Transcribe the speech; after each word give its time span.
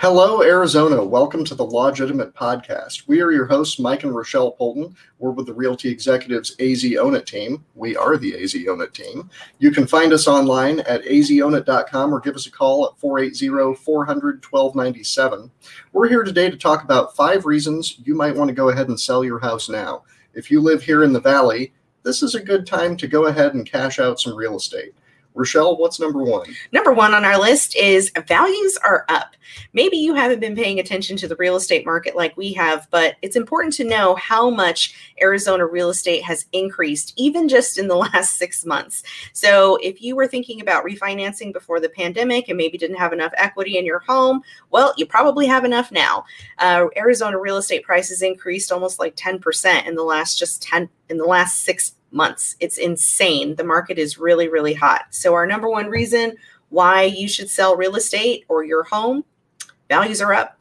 Hello, 0.00 0.42
Arizona. 0.44 1.02
Welcome 1.02 1.44
to 1.46 1.56
the 1.56 1.64
Legitimate 1.64 2.32
Podcast. 2.32 3.08
We 3.08 3.20
are 3.20 3.32
your 3.32 3.46
hosts, 3.46 3.80
Mike 3.80 4.04
and 4.04 4.14
Rochelle 4.14 4.52
Polton. 4.52 4.94
We're 5.18 5.32
with 5.32 5.46
the 5.46 5.52
Realty 5.52 5.88
Executives 5.88 6.54
AZ 6.60 6.86
Own 7.00 7.16
It 7.16 7.26
team. 7.26 7.64
We 7.74 7.96
are 7.96 8.16
the 8.16 8.40
AZ 8.40 8.54
Own 8.68 8.80
It 8.80 8.94
team. 8.94 9.28
You 9.58 9.72
can 9.72 9.88
find 9.88 10.12
us 10.12 10.28
online 10.28 10.78
at 10.80 11.02
azownit.com 11.02 12.14
or 12.14 12.20
give 12.20 12.36
us 12.36 12.46
a 12.46 12.50
call 12.52 12.86
at 12.86 12.96
480 13.00 13.74
400 13.74 14.44
1297. 14.48 15.50
We're 15.92 16.08
here 16.08 16.22
today 16.22 16.48
to 16.48 16.56
talk 16.56 16.84
about 16.84 17.16
five 17.16 17.44
reasons 17.44 17.98
you 18.04 18.14
might 18.14 18.36
want 18.36 18.50
to 18.50 18.54
go 18.54 18.68
ahead 18.68 18.86
and 18.86 19.00
sell 19.00 19.24
your 19.24 19.40
house 19.40 19.68
now. 19.68 20.04
If 20.32 20.48
you 20.48 20.60
live 20.60 20.84
here 20.84 21.02
in 21.02 21.12
the 21.12 21.20
Valley, 21.20 21.72
this 22.04 22.22
is 22.22 22.36
a 22.36 22.40
good 22.40 22.68
time 22.68 22.96
to 22.98 23.08
go 23.08 23.26
ahead 23.26 23.54
and 23.54 23.68
cash 23.68 23.98
out 23.98 24.20
some 24.20 24.36
real 24.36 24.58
estate. 24.58 24.94
Rochelle, 25.38 25.76
what's 25.76 26.00
number 26.00 26.22
one? 26.22 26.52
Number 26.72 26.92
one 26.92 27.14
on 27.14 27.24
our 27.24 27.38
list 27.38 27.76
is 27.76 28.10
values 28.26 28.76
are 28.78 29.06
up. 29.08 29.36
Maybe 29.72 29.96
you 29.96 30.14
haven't 30.14 30.40
been 30.40 30.56
paying 30.56 30.80
attention 30.80 31.16
to 31.18 31.28
the 31.28 31.36
real 31.36 31.56
estate 31.56 31.86
market 31.86 32.16
like 32.16 32.36
we 32.36 32.52
have, 32.54 32.88
but 32.90 33.14
it's 33.22 33.36
important 33.36 33.72
to 33.74 33.84
know 33.84 34.16
how 34.16 34.50
much 34.50 34.94
Arizona 35.22 35.64
real 35.64 35.90
estate 35.90 36.22
has 36.24 36.46
increased, 36.52 37.14
even 37.16 37.48
just 37.48 37.78
in 37.78 37.86
the 37.86 37.96
last 38.14 38.36
six 38.36 38.66
months. 38.66 39.04
So, 39.32 39.76
if 39.76 40.02
you 40.02 40.16
were 40.16 40.26
thinking 40.26 40.60
about 40.60 40.84
refinancing 40.84 41.52
before 41.52 41.78
the 41.78 41.88
pandemic 41.88 42.48
and 42.48 42.58
maybe 42.58 42.76
didn't 42.76 42.96
have 42.96 43.12
enough 43.12 43.32
equity 43.36 43.78
in 43.78 43.86
your 43.86 44.00
home, 44.00 44.42
well, 44.70 44.92
you 44.96 45.06
probably 45.06 45.46
have 45.46 45.64
enough 45.64 45.92
now. 45.92 46.24
Uh, 46.58 46.86
Arizona 46.96 47.38
real 47.38 47.58
estate 47.58 47.84
prices 47.84 48.22
increased 48.22 48.72
almost 48.72 48.98
like 48.98 49.14
10% 49.14 49.86
in 49.86 49.94
the 49.94 50.02
last 50.02 50.36
just 50.36 50.62
10 50.62 50.88
in 51.08 51.16
the 51.16 51.24
last 51.24 51.62
six 51.62 51.94
months. 52.10 52.56
It's 52.60 52.78
insane. 52.78 53.54
The 53.56 53.64
market 53.64 53.98
is 53.98 54.18
really, 54.18 54.48
really 54.48 54.74
hot. 54.74 55.06
So, 55.10 55.34
our 55.34 55.46
number 55.46 55.68
one 55.68 55.86
reason 55.88 56.36
why 56.70 57.04
you 57.04 57.28
should 57.28 57.50
sell 57.50 57.76
real 57.76 57.96
estate 57.96 58.44
or 58.48 58.64
your 58.64 58.82
home 58.84 59.24
values 59.88 60.20
are 60.20 60.34
up. 60.34 60.58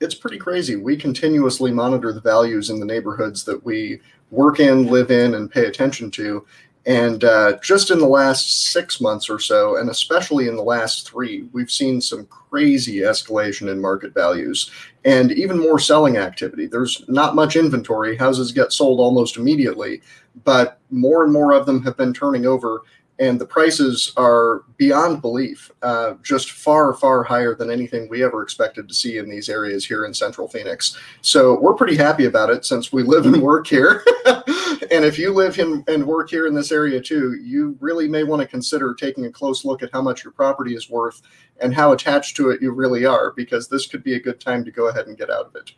It's 0.00 0.14
pretty 0.14 0.38
crazy. 0.38 0.76
We 0.76 0.96
continuously 0.96 1.70
monitor 1.70 2.12
the 2.12 2.20
values 2.20 2.70
in 2.70 2.80
the 2.80 2.86
neighborhoods 2.86 3.44
that 3.44 3.64
we 3.64 4.00
work 4.30 4.60
in, 4.60 4.86
live 4.86 5.10
in, 5.10 5.34
and 5.34 5.50
pay 5.50 5.66
attention 5.66 6.10
to. 6.12 6.44
And 6.86 7.24
uh, 7.24 7.58
just 7.62 7.90
in 7.90 7.98
the 7.98 8.06
last 8.06 8.70
six 8.72 9.00
months 9.00 9.30
or 9.30 9.38
so, 9.38 9.76
and 9.76 9.88
especially 9.88 10.48
in 10.48 10.56
the 10.56 10.62
last 10.62 11.08
three, 11.08 11.48
we've 11.52 11.70
seen 11.70 12.00
some 12.00 12.26
crazy 12.26 12.98
escalation 12.98 13.70
in 13.70 13.80
market 13.80 14.12
values 14.12 14.70
and 15.04 15.32
even 15.32 15.58
more 15.58 15.78
selling 15.78 16.18
activity. 16.18 16.66
There's 16.66 17.02
not 17.08 17.34
much 17.34 17.56
inventory. 17.56 18.16
Houses 18.16 18.52
get 18.52 18.72
sold 18.72 19.00
almost 19.00 19.38
immediately, 19.38 20.02
but 20.44 20.78
more 20.90 21.24
and 21.24 21.32
more 21.32 21.52
of 21.52 21.64
them 21.64 21.82
have 21.84 21.96
been 21.96 22.12
turning 22.12 22.44
over 22.44 22.82
and 23.18 23.40
the 23.40 23.46
prices 23.46 24.12
are 24.16 24.64
beyond 24.76 25.20
belief, 25.20 25.70
uh, 25.82 26.14
just 26.22 26.50
far, 26.50 26.92
far 26.94 27.22
higher 27.22 27.54
than 27.54 27.70
anything 27.70 28.08
we 28.08 28.24
ever 28.24 28.42
expected 28.42 28.88
to 28.88 28.94
see 28.94 29.18
in 29.18 29.28
these 29.28 29.48
areas 29.48 29.86
here 29.86 30.04
in 30.04 30.12
Central 30.12 30.48
Phoenix. 30.48 30.98
So 31.20 31.58
we're 31.60 31.74
pretty 31.74 31.96
happy 31.96 32.24
about 32.24 32.50
it 32.50 32.64
since 32.64 32.92
we 32.92 33.04
live 33.04 33.26
and 33.26 33.40
work 33.40 33.66
here. 33.68 34.04
and 34.94 35.04
if 35.04 35.18
you 35.18 35.32
live 35.32 35.58
in, 35.58 35.84
and 35.88 36.06
work 36.06 36.30
here 36.30 36.46
in 36.46 36.54
this 36.54 36.72
area 36.72 37.00
too, 37.00 37.34
you 37.42 37.76
really 37.80 38.08
may 38.08 38.22
want 38.22 38.40
to 38.40 38.48
consider 38.48 38.94
taking 38.94 39.26
a 39.26 39.30
close 39.30 39.64
look 39.64 39.82
at 39.82 39.90
how 39.92 40.00
much 40.00 40.24
your 40.24 40.32
property 40.32 40.74
is 40.74 40.88
worth 40.88 41.22
and 41.60 41.74
how 41.74 41.92
attached 41.92 42.36
to 42.36 42.50
it 42.50 42.62
you 42.62 42.70
really 42.70 43.04
are, 43.04 43.32
because 43.32 43.68
this 43.68 43.86
could 43.86 44.02
be 44.02 44.14
a 44.14 44.20
good 44.20 44.40
time 44.40 44.64
to 44.64 44.70
go 44.70 44.88
ahead 44.88 45.06
and 45.06 45.18
get 45.18 45.30
out 45.30 45.46
of 45.46 45.56
it. 45.56 45.72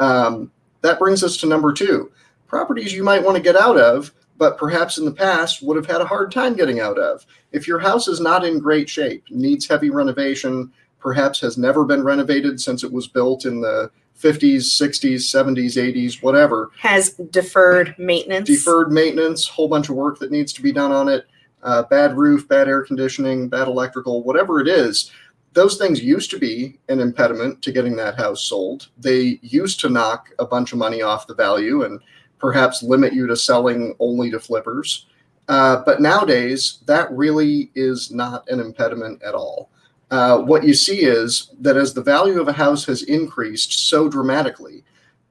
Um, 0.00 0.52
that 0.82 0.98
brings 0.98 1.24
us 1.24 1.36
to 1.38 1.46
number 1.46 1.72
two 1.72 2.12
properties 2.46 2.94
you 2.94 3.04
might 3.04 3.22
want 3.22 3.36
to 3.36 3.42
get 3.42 3.56
out 3.56 3.76
of 3.76 4.12
but 4.38 4.56
perhaps 4.56 4.98
in 4.98 5.04
the 5.04 5.12
past 5.12 5.62
would 5.62 5.76
have 5.76 5.86
had 5.86 6.00
a 6.00 6.06
hard 6.06 6.30
time 6.32 6.54
getting 6.54 6.80
out 6.80 6.98
of. 6.98 7.26
If 7.52 7.66
your 7.66 7.80
house 7.80 8.06
is 8.06 8.20
not 8.20 8.44
in 8.44 8.60
great 8.60 8.88
shape, 8.88 9.24
needs 9.30 9.66
heavy 9.66 9.90
renovation, 9.90 10.72
perhaps 11.00 11.40
has 11.40 11.58
never 11.58 11.84
been 11.84 12.04
renovated 12.04 12.60
since 12.60 12.84
it 12.84 12.92
was 12.92 13.08
built 13.08 13.44
in 13.44 13.60
the 13.60 13.90
50s, 14.20 14.64
60s, 14.80 15.20
70s, 15.20 15.76
80s, 15.76 16.22
whatever. 16.22 16.70
Has 16.78 17.10
deferred 17.30 17.94
maintenance. 17.98 18.48
Deferred 18.48 18.90
maintenance, 18.90 19.46
whole 19.46 19.68
bunch 19.68 19.88
of 19.88 19.94
work 19.94 20.18
that 20.18 20.32
needs 20.32 20.52
to 20.54 20.62
be 20.62 20.72
done 20.72 20.92
on 20.92 21.08
it. 21.08 21.26
Uh, 21.62 21.82
bad 21.84 22.16
roof, 22.16 22.48
bad 22.48 22.68
air 22.68 22.82
conditioning, 22.82 23.48
bad 23.48 23.68
electrical, 23.68 24.22
whatever 24.22 24.60
it 24.60 24.68
is. 24.68 25.12
Those 25.54 25.76
things 25.76 26.02
used 26.02 26.30
to 26.30 26.38
be 26.38 26.78
an 26.88 27.00
impediment 27.00 27.62
to 27.62 27.72
getting 27.72 27.96
that 27.96 28.16
house 28.16 28.42
sold. 28.42 28.88
They 28.98 29.38
used 29.42 29.80
to 29.80 29.88
knock 29.88 30.30
a 30.38 30.46
bunch 30.46 30.72
of 30.72 30.78
money 30.78 31.02
off 31.02 31.26
the 31.26 31.34
value 31.34 31.84
and 31.84 32.00
perhaps 32.38 32.82
limit 32.82 33.12
you 33.12 33.26
to 33.26 33.36
selling 33.36 33.94
only 33.98 34.30
to 34.30 34.38
flippers. 34.38 35.06
Uh, 35.48 35.82
but 35.84 36.00
nowadays, 36.00 36.80
that 36.86 37.10
really 37.10 37.70
is 37.74 38.10
not 38.12 38.48
an 38.48 38.60
impediment 38.60 39.22
at 39.22 39.34
all. 39.34 39.70
Uh, 40.10 40.38
what 40.38 40.64
you 40.64 40.72
see 40.72 41.00
is 41.00 41.50
that 41.60 41.76
as 41.76 41.92
the 41.92 42.02
value 42.02 42.40
of 42.40 42.48
a 42.48 42.52
house 42.52 42.84
has 42.84 43.02
increased 43.02 43.88
so 43.88 44.08
dramatically, 44.08 44.82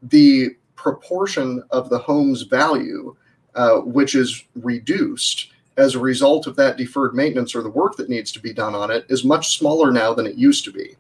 the 0.03 0.55
proportion 0.75 1.63
of 1.71 1.89
the 1.89 1.97
home's 1.97 2.43
value, 2.43 3.15
uh, 3.55 3.77
which 3.77 4.13
is 4.13 4.45
reduced 4.55 5.51
as 5.77 5.95
a 5.95 5.99
result 5.99 6.47
of 6.47 6.55
that 6.55 6.77
deferred 6.77 7.15
maintenance 7.15 7.55
or 7.55 7.61
the 7.61 7.69
work 7.69 7.95
that 7.95 8.09
needs 8.09 8.31
to 8.31 8.39
be 8.39 8.53
done 8.53 8.75
on 8.75 8.91
it, 8.91 9.05
is 9.09 9.23
much 9.23 9.57
smaller 9.57 9.91
now 9.91 10.13
than 10.13 10.27
it 10.27 10.35
used 10.35 10.63
to 10.65 10.71
be. 10.71 10.95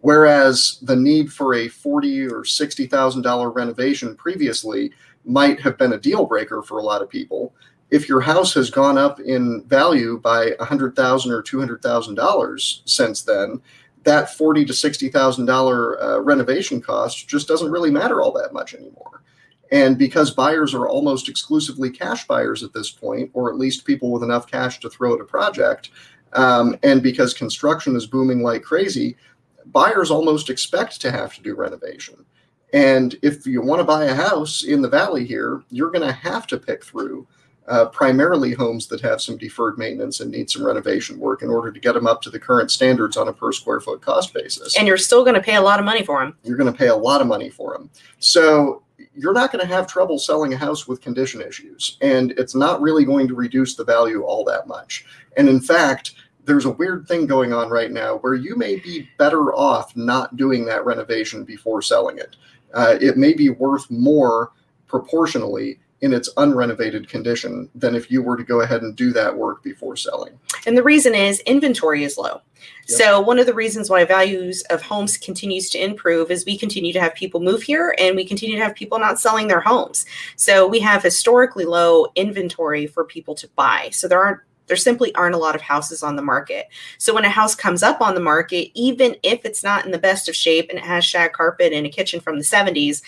Whereas 0.00 0.78
the 0.82 0.96
need 0.96 1.32
for 1.32 1.54
a 1.54 1.68
forty 1.68 2.26
or 2.26 2.44
sixty 2.44 2.86
thousand 2.86 3.22
dollar 3.22 3.50
renovation 3.50 4.16
previously 4.16 4.90
might 5.24 5.60
have 5.60 5.78
been 5.78 5.92
a 5.92 5.98
deal 5.98 6.26
breaker 6.26 6.62
for 6.62 6.78
a 6.78 6.82
lot 6.82 7.02
of 7.02 7.08
people. 7.08 7.54
If 7.92 8.08
your 8.08 8.22
house 8.22 8.54
has 8.54 8.70
gone 8.70 8.96
up 8.96 9.20
in 9.20 9.64
value 9.64 10.18
by 10.18 10.52
a 10.58 10.64
hundred 10.64 10.96
thousand 10.96 11.30
or 11.30 11.42
two 11.42 11.58
hundred 11.60 11.82
thousand 11.82 12.14
dollars 12.14 12.82
since 12.86 13.20
then, 13.20 13.60
that 14.04 14.34
forty 14.34 14.64
to 14.64 14.72
sixty 14.72 15.10
thousand 15.10 15.50
uh, 15.50 16.18
renovation 16.22 16.80
cost 16.80 17.28
just 17.28 17.46
doesn't 17.46 17.70
really 17.70 17.90
matter 17.90 18.22
all 18.22 18.32
that 18.32 18.54
much 18.54 18.72
anymore. 18.72 19.22
And 19.70 19.98
because 19.98 20.30
buyers 20.30 20.72
are 20.72 20.88
almost 20.88 21.28
exclusively 21.28 21.90
cash 21.90 22.26
buyers 22.26 22.62
at 22.62 22.72
this 22.72 22.90
point, 22.90 23.30
or 23.34 23.50
at 23.50 23.58
least 23.58 23.84
people 23.84 24.10
with 24.10 24.22
enough 24.22 24.46
cash 24.46 24.80
to 24.80 24.88
throw 24.88 25.14
at 25.14 25.20
a 25.20 25.24
project, 25.24 25.90
um, 26.32 26.78
and 26.82 27.02
because 27.02 27.34
construction 27.34 27.94
is 27.94 28.06
booming 28.06 28.42
like 28.42 28.62
crazy, 28.62 29.18
buyers 29.66 30.10
almost 30.10 30.48
expect 30.48 30.98
to 31.02 31.10
have 31.10 31.34
to 31.34 31.42
do 31.42 31.54
renovation. 31.54 32.24
And 32.72 33.16
if 33.20 33.46
you 33.46 33.60
want 33.60 33.80
to 33.80 33.84
buy 33.84 34.04
a 34.04 34.14
house 34.14 34.64
in 34.64 34.80
the 34.80 34.88
valley 34.88 35.26
here, 35.26 35.62
you're 35.68 35.90
going 35.90 36.08
to 36.08 36.12
have 36.14 36.46
to 36.46 36.56
pick 36.56 36.82
through 36.82 37.26
uh, 37.68 37.86
primarily 37.86 38.52
homes 38.52 38.86
that 38.88 39.00
have 39.00 39.20
some 39.20 39.36
deferred 39.36 39.78
maintenance 39.78 40.20
and 40.20 40.30
need 40.30 40.50
some 40.50 40.64
renovation 40.64 41.18
work 41.18 41.42
in 41.42 41.48
order 41.48 41.70
to 41.70 41.80
get 41.80 41.94
them 41.94 42.06
up 42.06 42.20
to 42.22 42.30
the 42.30 42.38
current 42.38 42.70
standards 42.70 43.16
on 43.16 43.28
a 43.28 43.32
per 43.32 43.52
square 43.52 43.80
foot 43.80 44.00
cost 44.00 44.34
basis. 44.34 44.76
And 44.76 44.86
you're 44.86 44.96
still 44.96 45.22
going 45.22 45.34
to 45.34 45.40
pay 45.40 45.56
a 45.56 45.60
lot 45.60 45.78
of 45.78 45.84
money 45.84 46.04
for 46.04 46.20
them. 46.20 46.36
You're 46.42 46.56
going 46.56 46.72
to 46.72 46.78
pay 46.78 46.88
a 46.88 46.96
lot 46.96 47.20
of 47.20 47.26
money 47.26 47.50
for 47.50 47.72
them. 47.72 47.90
So 48.18 48.82
you're 49.14 49.32
not 49.32 49.52
going 49.52 49.66
to 49.66 49.72
have 49.72 49.86
trouble 49.86 50.18
selling 50.18 50.54
a 50.54 50.56
house 50.56 50.88
with 50.88 51.00
condition 51.00 51.40
issues. 51.40 51.98
And 52.00 52.32
it's 52.32 52.54
not 52.54 52.80
really 52.80 53.04
going 53.04 53.28
to 53.28 53.34
reduce 53.34 53.74
the 53.76 53.84
value 53.84 54.22
all 54.22 54.44
that 54.44 54.66
much. 54.66 55.04
And 55.36 55.48
in 55.48 55.60
fact, 55.60 56.14
there's 56.44 56.64
a 56.64 56.70
weird 56.70 57.06
thing 57.06 57.26
going 57.26 57.52
on 57.52 57.70
right 57.70 57.92
now 57.92 58.16
where 58.18 58.34
you 58.34 58.56
may 58.56 58.76
be 58.76 59.08
better 59.18 59.54
off 59.54 59.96
not 59.96 60.36
doing 60.36 60.64
that 60.64 60.84
renovation 60.84 61.44
before 61.44 61.80
selling 61.80 62.18
it 62.18 62.36
uh, 62.74 62.96
it 63.00 63.16
may 63.16 63.32
be 63.32 63.50
worth 63.50 63.90
more 63.90 64.52
proportionally 64.86 65.78
in 66.02 66.12
its 66.12 66.32
unrenovated 66.34 67.08
condition 67.08 67.70
than 67.76 67.94
if 67.94 68.10
you 68.10 68.22
were 68.22 68.36
to 68.36 68.42
go 68.42 68.60
ahead 68.60 68.82
and 68.82 68.96
do 68.96 69.12
that 69.12 69.34
work 69.34 69.62
before 69.62 69.96
selling. 69.96 70.36
And 70.66 70.76
the 70.76 70.82
reason 70.82 71.14
is 71.14 71.38
inventory 71.40 72.02
is 72.02 72.18
low. 72.18 72.42
Yep. 72.88 72.98
So 72.98 73.20
one 73.20 73.38
of 73.38 73.46
the 73.46 73.54
reasons 73.54 73.88
why 73.88 74.04
values 74.04 74.62
of 74.62 74.82
homes 74.82 75.16
continues 75.16 75.70
to 75.70 75.82
improve 75.82 76.32
is 76.32 76.44
we 76.44 76.58
continue 76.58 76.92
to 76.92 77.00
have 77.00 77.14
people 77.14 77.40
move 77.40 77.62
here 77.62 77.94
and 77.98 78.16
we 78.16 78.24
continue 78.24 78.56
to 78.56 78.62
have 78.62 78.74
people 78.74 78.98
not 78.98 79.20
selling 79.20 79.46
their 79.46 79.60
homes. 79.60 80.04
So 80.34 80.66
we 80.66 80.80
have 80.80 81.04
historically 81.04 81.64
low 81.64 82.06
inventory 82.16 82.88
for 82.88 83.04
people 83.04 83.36
to 83.36 83.48
buy. 83.54 83.90
So 83.92 84.08
there 84.08 84.22
aren't 84.22 84.40
there 84.68 84.76
simply 84.76 85.14
aren't 85.16 85.34
a 85.34 85.38
lot 85.38 85.56
of 85.56 85.60
houses 85.60 86.02
on 86.02 86.16
the 86.16 86.22
market. 86.22 86.68
So 86.96 87.12
when 87.12 87.24
a 87.24 87.28
house 87.28 87.54
comes 87.54 87.82
up 87.82 88.00
on 88.00 88.14
the 88.14 88.20
market, 88.20 88.70
even 88.74 89.16
if 89.22 89.44
it's 89.44 89.62
not 89.62 89.84
in 89.84 89.90
the 89.90 89.98
best 89.98 90.28
of 90.28 90.36
shape 90.36 90.70
and 90.70 90.78
it 90.78 90.84
has 90.84 91.04
shag 91.04 91.32
carpet 91.32 91.72
and 91.72 91.84
a 91.84 91.90
kitchen 91.90 92.20
from 92.20 92.38
the 92.38 92.44
70s, 92.44 93.02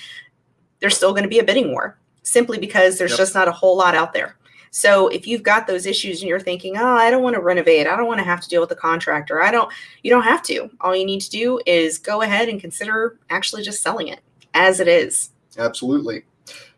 there's 0.81 0.97
still 0.97 1.13
going 1.13 1.23
to 1.23 1.29
be 1.29 1.39
a 1.39 1.45
bidding 1.45 1.71
war 1.71 1.97
simply 2.25 2.59
because 2.59 2.99
there's 2.99 3.12
yep. 3.12 3.19
just 3.19 3.35
not 3.35 3.47
a 3.47 3.53
whole 3.53 3.76
lot 3.76 3.94
out 3.94 4.12
there. 4.12 4.37
So 4.73 5.06
if 5.06 5.25
you've 5.29 5.44
got 5.44 5.69
those 5.69 5.87
issues 5.87 6.21
and 6.21 6.29
you're 6.29 6.41
thinking, 6.41 6.76
"Oh, 6.76 6.97
I 6.97 7.09
don't 7.11 7.23
want 7.23 7.35
to 7.35 7.41
renovate. 7.41 7.87
I 7.87 7.97
don't 7.97 8.09
want 8.09 8.19
to 8.19 8.25
have 8.25 8.41
to 8.41 8.49
deal 8.49 8.61
with 8.61 8.71
the 8.71 8.76
contractor." 8.76 9.41
I 9.41 9.53
don't 9.53 9.73
you 10.03 10.11
don't 10.11 10.25
have 10.25 10.43
to. 10.44 10.69
All 10.81 10.97
you 10.97 11.06
need 11.06 11.21
to 11.21 11.31
do 11.31 11.61
is 11.65 11.97
go 11.97 12.23
ahead 12.23 12.49
and 12.49 12.61
consider 12.61 13.19
actually 13.31 13.62
just 13.62 13.82
selling 13.82 14.09
it 14.09 14.21
as 14.53 14.81
it 14.81 14.88
is. 14.88 15.31
Absolutely. 15.59 16.25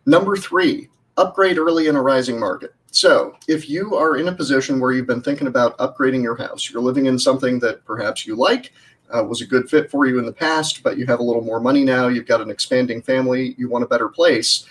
Number 0.05 0.37
3, 0.37 0.89
upgrade 1.17 1.59
early 1.59 1.89
in 1.89 1.97
a 1.97 2.03
rising 2.03 2.39
market. 2.39 2.75
So, 2.91 3.37
if 3.49 3.69
you 3.69 3.95
are 3.95 4.17
in 4.17 4.29
a 4.29 4.33
position 4.33 4.81
where 4.81 4.93
you've 4.93 5.07
been 5.07 5.21
thinking 5.21 5.49
about 5.49 5.77
upgrading 5.79 6.23
your 6.23 6.37
house, 6.37 6.71
you're 6.71 6.83
living 6.83 7.07
in 7.07 7.19
something 7.19 7.59
that 7.61 7.85
perhaps 7.85 8.27
you 8.27 8.37
like, 8.37 8.73
uh, 9.15 9.23
was 9.23 9.43
a 9.43 9.47
good 9.47 9.69
fit 9.69 9.91
for 9.91 10.07
you 10.07 10.19
in 10.19 10.25
the 10.25 10.33
past, 10.33 10.83
but 10.83 10.97
you 10.97 11.07
have 11.07 11.21
a 11.21 11.23
little 11.23 11.43
more 11.43 11.61
money 11.61 11.85
now, 11.85 12.09
you've 12.09 12.27
got 12.27 12.41
an 12.41 12.51
expanding 12.51 13.03
family, 13.03 13.55
you 13.59 13.69
want 13.69 13.85
a 13.85 13.89
better 13.89 14.09
place, 14.09 14.65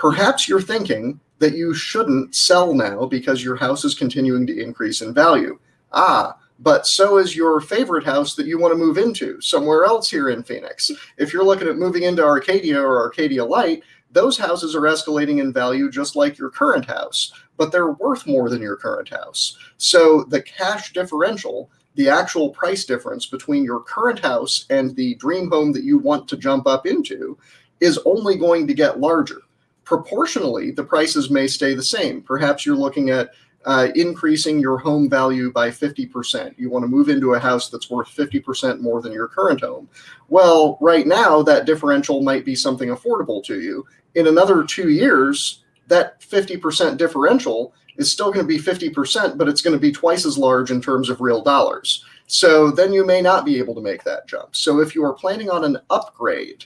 perhaps 0.00 0.48
you're 0.48 0.62
thinking 0.62 1.20
that 1.40 1.54
you 1.54 1.74
shouldn't 1.74 2.34
sell 2.34 2.72
now 2.72 3.04
because 3.04 3.44
your 3.44 3.56
house 3.56 3.84
is 3.84 3.94
continuing 3.94 4.46
to 4.46 4.58
increase 4.58 5.02
in 5.02 5.12
value. 5.12 5.58
Ah, 5.92 6.38
but 6.58 6.86
so 6.86 7.18
is 7.18 7.36
your 7.36 7.60
favorite 7.60 8.04
house 8.04 8.34
that 8.34 8.46
you 8.46 8.58
want 8.58 8.72
to 8.72 8.78
move 8.78 8.96
into 8.96 9.38
somewhere 9.42 9.84
else 9.84 10.08
here 10.08 10.30
in 10.30 10.42
Phoenix. 10.42 10.90
If 11.18 11.34
you're 11.34 11.44
looking 11.44 11.68
at 11.68 11.76
moving 11.76 12.04
into 12.04 12.24
Arcadia 12.24 12.80
or 12.80 12.98
Arcadia 12.98 13.44
Lite, 13.44 13.82
those 14.10 14.38
houses 14.38 14.74
are 14.74 14.82
escalating 14.82 15.38
in 15.38 15.52
value 15.52 15.90
just 15.90 16.16
like 16.16 16.38
your 16.38 16.48
current 16.48 16.86
house, 16.86 17.32
but 17.58 17.70
they're 17.70 17.92
worth 17.92 18.26
more 18.26 18.48
than 18.48 18.62
your 18.62 18.76
current 18.76 19.10
house. 19.10 19.58
So 19.76 20.24
the 20.24 20.40
cash 20.40 20.94
differential, 20.94 21.70
the 21.94 22.08
actual 22.08 22.50
price 22.50 22.86
difference 22.86 23.26
between 23.26 23.64
your 23.64 23.80
current 23.80 24.20
house 24.20 24.64
and 24.70 24.96
the 24.96 25.16
dream 25.16 25.50
home 25.50 25.72
that 25.72 25.84
you 25.84 25.98
want 25.98 26.26
to 26.28 26.38
jump 26.38 26.66
up 26.66 26.86
into, 26.86 27.36
is 27.80 27.98
only 28.06 28.36
going 28.36 28.66
to 28.66 28.74
get 28.74 28.98
larger. 28.98 29.42
Proportionally, 29.84 30.70
the 30.70 30.84
prices 30.84 31.30
may 31.30 31.46
stay 31.46 31.74
the 31.74 31.82
same. 31.82 32.22
Perhaps 32.22 32.64
you're 32.64 32.76
looking 32.76 33.10
at 33.10 33.30
uh, 33.66 33.88
increasing 33.94 34.58
your 34.58 34.78
home 34.78 35.08
value 35.08 35.52
by 35.52 35.68
50%. 35.68 36.54
You 36.56 36.70
want 36.70 36.82
to 36.82 36.88
move 36.88 37.08
into 37.08 37.34
a 37.34 37.38
house 37.38 37.68
that's 37.68 37.90
worth 37.90 38.08
50% 38.08 38.80
more 38.80 39.02
than 39.02 39.12
your 39.12 39.28
current 39.28 39.60
home. 39.60 39.88
Well, 40.28 40.78
right 40.80 41.06
now, 41.06 41.42
that 41.42 41.66
differential 41.66 42.22
might 42.22 42.44
be 42.44 42.54
something 42.54 42.88
affordable 42.88 43.44
to 43.44 43.60
you. 43.60 43.86
In 44.14 44.28
another 44.28 44.64
two 44.64 44.88
years, 44.88 45.64
that 45.88 46.20
50% 46.20 46.96
differential 46.96 47.74
is 47.96 48.10
still 48.10 48.32
going 48.32 48.46
to 48.46 48.48
be 48.48 48.58
50%, 48.58 49.36
but 49.36 49.48
it's 49.48 49.60
going 49.60 49.76
to 49.76 49.80
be 49.80 49.92
twice 49.92 50.24
as 50.24 50.38
large 50.38 50.70
in 50.70 50.80
terms 50.80 51.10
of 51.10 51.20
real 51.20 51.42
dollars. 51.42 52.04
So 52.26 52.70
then 52.70 52.92
you 52.92 53.04
may 53.04 53.20
not 53.20 53.44
be 53.44 53.58
able 53.58 53.74
to 53.74 53.80
make 53.80 54.04
that 54.04 54.26
jump. 54.26 54.56
So 54.56 54.80
if 54.80 54.94
you 54.94 55.04
are 55.04 55.12
planning 55.12 55.50
on 55.50 55.64
an 55.64 55.78
upgrade, 55.90 56.64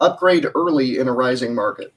upgrade 0.00 0.46
early 0.54 0.98
in 0.98 1.08
a 1.08 1.12
rising 1.12 1.54
market. 1.54 1.92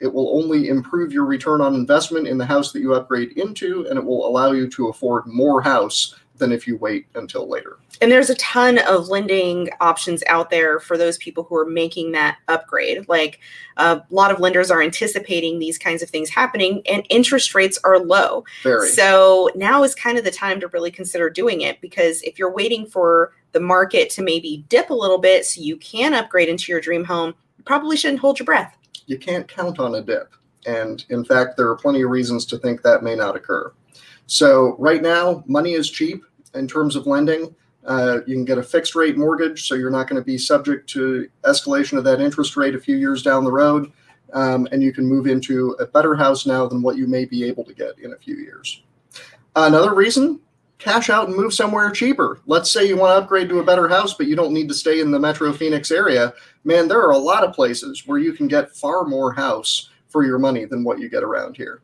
It 0.00 0.12
will 0.12 0.36
only 0.36 0.68
improve 0.68 1.12
your 1.12 1.24
return 1.24 1.60
on 1.60 1.74
investment 1.74 2.26
in 2.26 2.38
the 2.38 2.46
house 2.46 2.72
that 2.72 2.80
you 2.80 2.94
upgrade 2.94 3.32
into, 3.38 3.86
and 3.88 3.98
it 3.98 4.04
will 4.04 4.26
allow 4.26 4.52
you 4.52 4.68
to 4.70 4.88
afford 4.88 5.26
more 5.26 5.62
house 5.62 6.14
than 6.36 6.52
if 6.52 6.66
you 6.66 6.76
wait 6.76 7.06
until 7.14 7.48
later. 7.48 7.78
And 8.00 8.10
there's 8.10 8.30
a 8.30 8.34
ton 8.34 8.78
of 8.78 9.08
lending 9.08 9.70
options 9.80 10.24
out 10.26 10.50
there 10.50 10.80
for 10.80 10.98
those 10.98 11.16
people 11.18 11.44
who 11.44 11.56
are 11.56 11.64
making 11.64 12.12
that 12.12 12.38
upgrade. 12.48 13.08
Like 13.08 13.38
uh, 13.76 14.00
a 14.10 14.14
lot 14.14 14.32
of 14.32 14.40
lenders 14.40 14.70
are 14.70 14.82
anticipating 14.82 15.58
these 15.58 15.78
kinds 15.78 16.02
of 16.02 16.10
things 16.10 16.30
happening, 16.30 16.82
and 16.88 17.06
interest 17.08 17.54
rates 17.54 17.78
are 17.84 18.00
low. 18.00 18.44
Very. 18.62 18.88
So 18.88 19.48
now 19.54 19.84
is 19.84 19.94
kind 19.94 20.18
of 20.18 20.24
the 20.24 20.30
time 20.30 20.60
to 20.60 20.68
really 20.68 20.90
consider 20.90 21.30
doing 21.30 21.60
it 21.60 21.80
because 21.80 22.20
if 22.22 22.38
you're 22.38 22.52
waiting 22.52 22.86
for 22.86 23.32
the 23.52 23.60
market 23.60 24.10
to 24.10 24.22
maybe 24.22 24.64
dip 24.68 24.90
a 24.90 24.94
little 24.94 25.18
bit 25.18 25.46
so 25.46 25.60
you 25.60 25.76
can 25.76 26.14
upgrade 26.14 26.48
into 26.48 26.72
your 26.72 26.80
dream 26.80 27.04
home, 27.04 27.34
you 27.56 27.64
probably 27.64 27.96
shouldn't 27.96 28.20
hold 28.20 28.40
your 28.40 28.46
breath 28.46 28.76
you 29.06 29.18
can't 29.18 29.48
count 29.48 29.78
on 29.78 29.94
a 29.94 30.02
dip. 30.02 30.34
And 30.66 31.04
in 31.10 31.24
fact, 31.24 31.56
there 31.56 31.68
are 31.68 31.76
plenty 31.76 32.02
of 32.02 32.10
reasons 32.10 32.46
to 32.46 32.58
think 32.58 32.82
that 32.82 33.02
may 33.02 33.14
not 33.14 33.36
occur. 33.36 33.72
So, 34.26 34.76
right 34.78 35.02
now, 35.02 35.44
money 35.46 35.72
is 35.74 35.90
cheap 35.90 36.24
in 36.54 36.66
terms 36.66 36.96
of 36.96 37.06
lending. 37.06 37.54
Uh, 37.84 38.20
you 38.26 38.34
can 38.34 38.46
get 38.46 38.56
a 38.56 38.62
fixed 38.62 38.94
rate 38.94 39.18
mortgage, 39.18 39.68
so 39.68 39.74
you're 39.74 39.90
not 39.90 40.08
going 40.08 40.20
to 40.20 40.24
be 40.24 40.38
subject 40.38 40.88
to 40.90 41.28
escalation 41.42 41.98
of 41.98 42.04
that 42.04 42.20
interest 42.20 42.56
rate 42.56 42.74
a 42.74 42.80
few 42.80 42.96
years 42.96 43.22
down 43.22 43.44
the 43.44 43.52
road. 43.52 43.92
Um, 44.32 44.66
and 44.72 44.82
you 44.82 44.92
can 44.92 45.04
move 45.04 45.26
into 45.26 45.72
a 45.72 45.86
better 45.86 46.14
house 46.14 46.46
now 46.46 46.66
than 46.66 46.82
what 46.82 46.96
you 46.96 47.06
may 47.06 47.26
be 47.26 47.44
able 47.44 47.62
to 47.64 47.74
get 47.74 47.98
in 47.98 48.14
a 48.14 48.16
few 48.16 48.36
years. 48.36 48.82
Another 49.54 49.94
reason 49.94 50.40
cash 50.84 51.08
out 51.08 51.28
and 51.28 51.36
move 51.36 51.54
somewhere 51.54 51.90
cheaper. 51.90 52.40
Let's 52.46 52.70
say 52.70 52.86
you 52.86 52.98
want 52.98 53.16
to 53.16 53.22
upgrade 53.22 53.48
to 53.48 53.58
a 53.58 53.64
better 53.64 53.88
house, 53.88 54.12
but 54.12 54.26
you 54.26 54.36
don't 54.36 54.52
need 54.52 54.68
to 54.68 54.74
stay 54.74 55.00
in 55.00 55.10
the 55.10 55.18
Metro 55.18 55.50
Phoenix 55.52 55.90
area. 55.90 56.34
Man, 56.64 56.88
there 56.88 57.00
are 57.00 57.12
a 57.12 57.18
lot 57.18 57.42
of 57.42 57.54
places 57.54 58.06
where 58.06 58.18
you 58.18 58.34
can 58.34 58.48
get 58.48 58.76
far 58.76 59.04
more 59.04 59.32
house 59.32 59.88
for 60.08 60.24
your 60.24 60.38
money 60.38 60.66
than 60.66 60.84
what 60.84 60.98
you 60.98 61.08
get 61.08 61.24
around 61.24 61.56
here. 61.56 61.80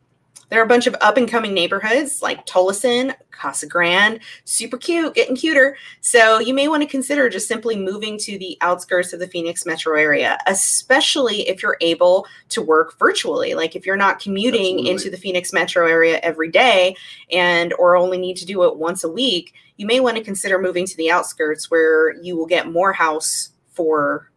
There 0.51 0.59
are 0.59 0.65
a 0.65 0.67
bunch 0.67 0.85
of 0.85 0.97
up 0.99 1.15
and 1.15 1.29
coming 1.29 1.53
neighborhoods 1.53 2.21
like 2.21 2.45
Tolleson, 2.45 3.15
Casa 3.31 3.65
Grande, 3.65 4.19
super 4.43 4.77
cute, 4.77 5.15
getting 5.15 5.33
cuter. 5.33 5.77
So 6.01 6.39
you 6.39 6.53
may 6.53 6.67
want 6.67 6.83
to 6.83 6.89
consider 6.89 7.29
just 7.29 7.47
simply 7.47 7.77
moving 7.77 8.17
to 8.17 8.37
the 8.37 8.57
outskirts 8.59 9.13
of 9.13 9.21
the 9.21 9.29
Phoenix 9.29 9.65
metro 9.65 9.97
area, 9.97 10.37
especially 10.47 11.47
if 11.47 11.63
you're 11.63 11.77
able 11.79 12.27
to 12.49 12.61
work 12.61 12.99
virtually. 12.99 13.53
Like 13.53 13.77
if 13.77 13.85
you're 13.85 13.95
not 13.95 14.19
commuting 14.19 14.79
Absolutely. 14.79 14.91
into 14.91 15.09
the 15.09 15.15
Phoenix 15.15 15.53
metro 15.53 15.87
area 15.87 16.19
every 16.21 16.51
day 16.51 16.97
and 17.31 17.71
or 17.79 17.95
only 17.95 18.17
need 18.17 18.35
to 18.35 18.45
do 18.45 18.63
it 18.63 18.75
once 18.75 19.05
a 19.05 19.09
week, 19.09 19.53
you 19.77 19.85
may 19.85 20.01
want 20.01 20.17
to 20.17 20.23
consider 20.23 20.59
moving 20.59 20.85
to 20.85 20.97
the 20.97 21.09
outskirts 21.09 21.71
where 21.71 22.13
you 22.21 22.35
will 22.35 22.45
get 22.45 22.69
more 22.69 22.91
house 22.91 23.51
for 23.71 24.29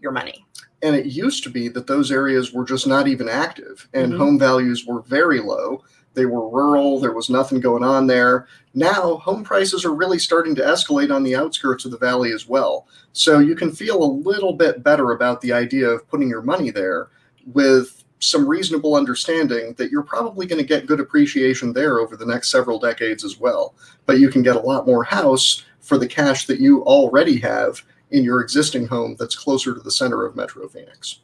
your 0.00 0.12
money. 0.12 0.44
And 0.82 0.96
it 0.96 1.06
used 1.06 1.44
to 1.44 1.50
be 1.50 1.68
that 1.68 1.86
those 1.86 2.10
areas 2.10 2.52
were 2.52 2.64
just 2.64 2.86
not 2.86 3.06
even 3.06 3.28
active 3.28 3.88
and 3.94 4.12
mm-hmm. 4.12 4.20
home 4.20 4.38
values 4.38 4.84
were 4.84 5.02
very 5.02 5.40
low. 5.40 5.84
They 6.14 6.26
were 6.26 6.48
rural, 6.48 7.00
there 7.00 7.12
was 7.12 7.30
nothing 7.30 7.60
going 7.60 7.84
on 7.84 8.06
there. 8.06 8.46
Now, 8.74 9.16
home 9.16 9.44
prices 9.44 9.84
are 9.84 9.94
really 9.94 10.18
starting 10.18 10.54
to 10.56 10.62
escalate 10.62 11.14
on 11.14 11.22
the 11.22 11.36
outskirts 11.36 11.84
of 11.84 11.90
the 11.90 11.98
valley 11.98 12.32
as 12.32 12.48
well. 12.48 12.86
So 13.12 13.38
you 13.38 13.54
can 13.54 13.72
feel 13.72 14.02
a 14.02 14.16
little 14.28 14.52
bit 14.52 14.82
better 14.82 15.12
about 15.12 15.40
the 15.40 15.52
idea 15.52 15.88
of 15.88 16.08
putting 16.08 16.28
your 16.28 16.42
money 16.42 16.70
there 16.70 17.08
with 17.46 18.02
some 18.18 18.46
reasonable 18.46 18.94
understanding 18.94 19.74
that 19.74 19.90
you're 19.90 20.02
probably 20.02 20.46
going 20.46 20.60
to 20.60 20.66
get 20.66 20.86
good 20.86 21.00
appreciation 21.00 21.72
there 21.72 21.98
over 21.98 22.16
the 22.16 22.26
next 22.26 22.50
several 22.50 22.78
decades 22.78 23.24
as 23.24 23.38
well. 23.40 23.74
But 24.06 24.20
you 24.20 24.28
can 24.28 24.42
get 24.42 24.56
a 24.56 24.60
lot 24.60 24.86
more 24.86 25.02
house 25.02 25.64
for 25.80 25.98
the 25.98 26.06
cash 26.06 26.46
that 26.46 26.60
you 26.60 26.82
already 26.84 27.38
have 27.40 27.82
in 28.12 28.22
your 28.22 28.40
existing 28.40 28.86
home 28.86 29.16
that's 29.18 29.34
closer 29.34 29.74
to 29.74 29.80
the 29.80 29.90
center 29.90 30.24
of 30.24 30.36
Metro 30.36 30.68
Phoenix. 30.68 31.20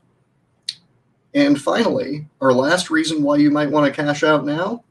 And 1.35 1.61
finally, 1.61 2.26
our 2.40 2.52
last 2.52 2.90
reason 2.90 3.23
why 3.23 3.37
you 3.37 3.50
might 3.50 3.70
want 3.70 3.87
to 3.87 4.02
cash 4.02 4.25
out 4.25 4.44
now, 4.44 4.82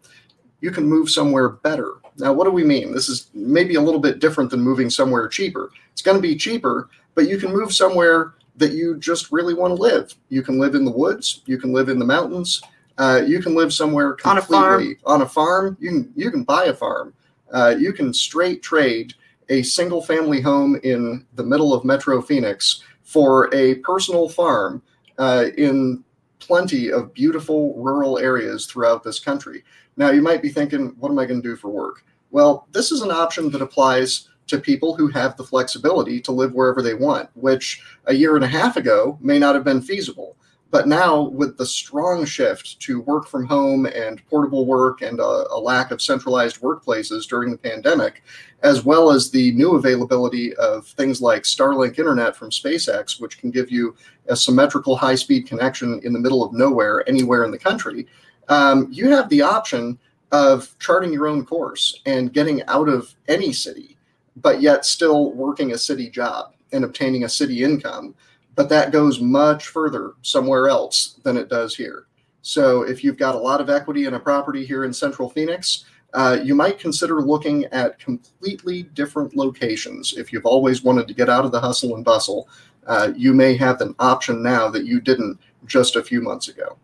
you 0.62 0.72
can 0.72 0.86
move 0.86 1.10
somewhere 1.10 1.50
better. 1.50 1.96
Now, 2.18 2.34
what 2.34 2.46
do 2.46 2.52
we 2.52 2.64
mean? 2.64 2.94
This 2.94 3.10
is 3.10 3.30
maybe 3.34 3.76
a 3.76 3.82
little 3.82 4.00
bit 4.00 4.20
different 4.20 4.50
than 4.50 4.62
moving 4.62 4.90
somewhere 4.90 5.28
cheaper. 5.28 5.72
It's 5.92 6.02
going 6.02 6.18
to 6.18 6.22
be 6.22 6.36
cheaper, 6.36 6.90
but 7.16 7.28
you 7.28 7.38
can 7.38 7.52
move 7.52 7.74
somewhere 7.74 8.36
that 8.56 8.72
you 8.72 8.98
just 8.98 9.32
really 9.32 9.54
want 9.54 9.76
to 9.76 9.82
live. 9.82 10.14
You 10.30 10.42
can 10.42 10.60
live 10.60 10.76
in 10.76 10.86
the 10.86 10.92
woods, 10.92 11.42
you 11.46 11.58
can 11.58 11.74
live 11.74 11.90
in 11.90 12.00
the 12.00 12.06
mountains, 12.06 12.62
uh, 12.98 13.22
you 13.26 13.42
can 13.42 13.56
live 13.56 13.74
somewhere 13.74 14.14
completely 14.14 14.56
on 14.56 14.62
a 14.62 14.62
farm. 14.62 14.96
On 15.06 15.22
a 15.22 15.30
farm, 15.30 15.78
you 15.80 15.90
can 15.90 16.14
you 16.16 16.32
can 16.32 16.44
buy 16.44 16.66
a 16.66 16.74
farm. 16.74 17.14
Uh, 17.52 17.76
you 17.78 17.94
can 17.94 18.14
straight 18.14 18.62
trade 18.62 19.14
a 19.50 19.64
single 19.64 20.02
family 20.02 20.42
home 20.42 20.80
in 20.84 21.26
the 21.36 21.44
middle 21.44 21.74
of 21.74 21.86
Metro 21.86 22.22
Phoenix 22.22 22.84
for 23.04 23.54
a 23.54 23.76
personal 23.76 24.28
farm 24.30 24.82
uh, 25.18 25.46
in 25.58 26.04
plenty 26.40 26.92
of 26.92 27.14
beautiful 27.14 27.74
rural 27.82 28.20
areas 28.20 28.66
throughout 28.66 29.04
this 29.04 29.20
country. 29.20 29.64
Now, 29.96 30.12
you 30.12 30.22
might 30.22 30.42
be 30.42 30.50
thinking, 30.50 30.96
what 31.00 31.10
am 31.10 31.20
I 31.20 31.26
going 31.26 31.42
to 31.42 31.50
do 31.50 31.56
for 31.56 31.70
work? 31.70 32.04
Well, 32.32 32.68
this 32.72 32.92
is 32.92 33.02
an 33.02 33.12
option 33.12 33.50
that 33.52 33.62
applies 33.62 34.30
to 34.48 34.60
people 34.60 34.96
who 34.96 35.08
have 35.10 35.36
the 35.36 35.44
flexibility 35.44 36.22
to 36.22 36.32
live 36.32 36.54
wherever 36.54 36.82
they 36.82 36.94
want, 36.94 37.30
which 37.36 37.82
a 38.06 38.14
year 38.14 38.36
and 38.36 38.46
a 38.46 38.48
half 38.50 38.78
ago 38.78 39.18
may 39.22 39.40
not 39.40 39.56
have 39.56 39.64
been 39.64 39.82
feasible. 39.82 40.38
But 40.70 40.88
now, 40.88 41.22
with 41.22 41.58
the 41.58 41.66
strong 41.66 42.26
shift 42.26 42.80
to 42.82 43.00
work 43.02 43.28
from 43.28 43.46
home 43.46 43.86
and 43.86 44.26
portable 44.28 44.66
work 44.66 45.02
and 45.02 45.20
a, 45.20 45.24
a, 45.24 45.58
lack 45.58 45.92
of 45.92 46.02
centralized 46.02 46.60
workplaces 46.60 47.26
during 47.26 47.52
the 47.52 47.58
pandemic, 47.58 48.22
as 48.64 48.84
well 48.84 49.10
as 49.10 49.32
the 49.32 49.52
new 49.54 49.76
availability 49.76 50.54
of 50.56 50.86
things 50.86 51.22
like 51.22 51.44
Starlink 51.44 51.98
internet 51.98 52.36
from 52.36 52.50
SpaceX, 52.50 53.22
which 53.22 53.40
can 53.40 53.50
give 53.50 53.72
you 53.72 53.96
a 54.28 54.36
symmetrical 54.36 54.98
high 54.98 55.16
speed 55.16 55.48
connection 55.48 56.02
in 56.04 56.12
the 56.12 56.20
middle 56.20 56.44
of 56.44 56.54
nowhere, 56.54 57.08
anywhere 57.08 57.46
in 57.46 57.52
the 57.52 57.58
country, 57.58 58.06
um, 58.50 58.88
you 58.92 59.10
have 59.10 59.30
the 59.30 59.42
option 59.42 59.98
of 60.32 60.78
charting 60.80 61.14
your 61.14 61.28
own 61.28 61.46
course 61.46 62.02
and 62.06 62.34
getting 62.34 62.64
out 62.64 62.90
of 62.90 63.16
any 63.30 63.54
city, 63.54 63.98
but 64.36 64.62
yet 64.62 64.86
still 64.86 65.32
working 65.32 65.72
a 65.72 65.78
city 65.78 66.10
job 66.10 66.54
and 66.74 66.84
obtaining 66.84 67.24
a 67.24 67.30
city 67.30 67.64
income 67.64 68.14
but 68.58 68.70
that 68.70 68.92
goes 68.92 69.22
much 69.22 69.68
further 69.68 70.14
somewhere 70.24 70.68
else 70.68 71.20
than 71.24 71.38
it 71.38 71.48
does 71.48 71.76
here. 71.76 72.08
So 72.42 72.82
if 72.82 73.04
you've 73.04 73.18
got 73.18 73.36
a 73.36 73.40
lot 73.40 73.62
of 73.62 73.70
equity 73.70 74.06
in 74.06 74.16
a 74.16 74.20
property 74.20 74.66
here 74.66 74.84
in 74.84 74.92
Central 74.92 75.30
Phoenix, 75.30 75.86
uh, 76.16 76.40
you 76.44 76.56
might 76.56 76.80
consider 76.80 77.22
looking 77.22 77.66
at 77.66 78.00
completely 78.00 78.84
different 78.84 79.36
locations. 79.36 80.18
If 80.18 80.34
you've 80.34 80.46
always 80.46 80.84
wanted 80.84 81.08
to 81.08 81.14
get 81.14 81.30
out 81.30 81.46
of 81.46 81.52
the 81.52 81.60
hustle 81.60 81.96
and 81.96 82.04
bustle, 82.04 82.50
uh, 82.88 83.12
you 83.16 83.32
may 83.32 83.56
have 83.58 83.80
an 83.82 83.94
option 84.00 84.42
now 84.42 84.70
that 84.70 84.86
you 84.86 85.00
didn't 85.02 85.40
just 85.68 85.96
a 85.96 86.04
few 86.04 86.22
months 86.22 86.48
ago. 86.48 86.78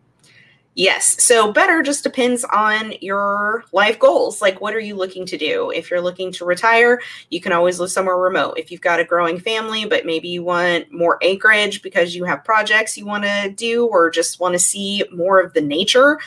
Yes. 0.76 1.22
So 1.22 1.52
better 1.52 1.82
just 1.82 2.02
depends 2.02 2.44
on 2.44 2.94
your 3.00 3.64
life 3.70 3.98
goals. 4.00 4.42
Like, 4.42 4.60
what 4.60 4.74
are 4.74 4.80
you 4.80 4.96
looking 4.96 5.24
to 5.26 5.38
do? 5.38 5.70
If 5.70 5.88
you're 5.88 6.00
looking 6.00 6.32
to 6.32 6.44
retire, 6.44 7.00
you 7.30 7.40
can 7.40 7.52
always 7.52 7.78
live 7.78 7.92
somewhere 7.92 8.16
remote. 8.16 8.58
If 8.58 8.72
you've 8.72 8.80
got 8.80 8.98
a 8.98 9.04
growing 9.04 9.38
family, 9.38 9.84
but 9.84 10.04
maybe 10.04 10.28
you 10.28 10.42
want 10.42 10.90
more 10.92 11.18
acreage 11.22 11.80
because 11.80 12.16
you 12.16 12.24
have 12.24 12.44
projects 12.44 12.98
you 12.98 13.06
want 13.06 13.22
to 13.22 13.50
do 13.50 13.86
or 13.86 14.10
just 14.10 14.40
want 14.40 14.54
to 14.54 14.58
see 14.58 15.04
more 15.12 15.40
of 15.40 15.52
the 15.52 15.60
nature, 15.60 16.18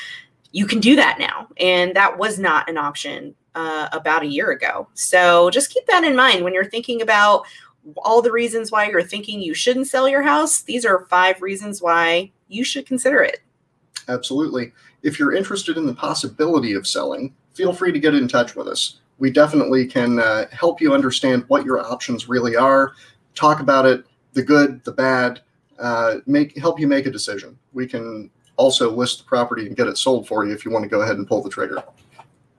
you 0.53 0.65
can 0.65 0.79
do 0.79 0.95
that 0.95 1.19
now. 1.19 1.49
And 1.57 1.93
that 1.97 2.17
was 2.17 2.39
not 2.39 2.69
an 2.69 2.77
option 2.77 3.35
uh, 3.53 3.89
about 3.91 4.23
a 4.23 4.27
year 4.27 4.51
ago. 4.51 4.87
So 4.93 5.49
just 5.49 5.73
keep 5.73 5.85
that 5.87 6.05
in 6.05 6.15
mind 6.15 6.45
when 6.45 6.53
you're 6.53 6.63
thinking 6.63 7.01
about 7.01 7.45
all 7.97 8.21
the 8.21 8.31
reasons 8.31 8.71
why 8.71 8.89
you're 8.89 9.03
thinking 9.03 9.41
you 9.41 9.53
shouldn't 9.53 9.87
sell 9.87 10.07
your 10.07 10.21
house. 10.21 10.61
These 10.61 10.85
are 10.85 11.05
five 11.09 11.41
reasons 11.41 11.81
why 11.81 12.31
you 12.47 12.63
should 12.63 12.85
consider 12.85 13.21
it. 13.21 13.41
Absolutely. 14.07 14.71
If 15.03 15.19
you're 15.19 15.33
interested 15.33 15.77
in 15.77 15.85
the 15.85 15.93
possibility 15.93 16.73
of 16.73 16.87
selling, 16.87 17.33
feel 17.53 17.73
free 17.73 17.91
to 17.91 17.99
get 17.99 18.15
in 18.15 18.27
touch 18.27 18.55
with 18.55 18.67
us. 18.67 18.99
we 19.19 19.31
definitely 19.31 19.87
can 19.87 20.19
uh, 20.19 20.45
help 20.51 20.79
you 20.79 20.93
understand 20.93 21.43
what 21.47 21.65
your 21.65 21.79
options 21.79 22.29
really 22.29 22.55
are, 22.55 22.93
talk 23.33 23.59
about 23.61 23.85
it, 23.85 24.05
the 24.33 24.43
good, 24.43 24.83
the 24.83 24.91
bad, 24.91 25.41
uh, 25.79 26.17
make 26.27 26.55
help 26.57 26.79
you 26.79 26.87
make 26.87 27.07
a 27.07 27.11
decision. 27.11 27.57
We 27.73 27.87
can 27.87 28.29
also 28.57 28.91
list 28.91 29.19
the 29.19 29.23
property 29.23 29.65
and 29.65 29.75
get 29.75 29.87
it 29.87 29.97
sold 29.97 30.27
for 30.27 30.45
you 30.45 30.53
if 30.53 30.65
you 30.65 30.71
want 30.71 30.83
to 30.83 30.89
go 30.89 31.01
ahead 31.01 31.17
and 31.17 31.27
pull 31.27 31.41
the 31.41 31.49
trigger. 31.49 31.83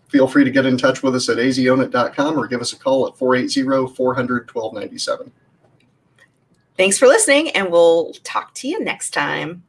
Feel 0.08 0.26
free 0.26 0.44
to 0.44 0.50
get 0.50 0.66
in 0.66 0.78
touch 0.78 1.02
with 1.02 1.14
us 1.14 1.28
at 1.28 1.36
azownit.com 1.36 2.38
or 2.38 2.46
give 2.46 2.60
us 2.60 2.72
a 2.72 2.78
call 2.78 3.06
at 3.06 3.16
480 3.16 3.94
400 3.94 4.50
1297. 4.52 5.30
Thanks 6.76 6.98
for 6.98 7.06
listening, 7.06 7.50
and 7.50 7.70
we'll 7.70 8.12
talk 8.24 8.54
to 8.54 8.68
you 8.68 8.82
next 8.82 9.10
time. 9.10 9.64